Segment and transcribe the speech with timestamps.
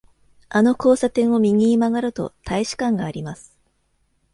[0.49, 3.55] あの交差点を右に曲がると、大使館があります。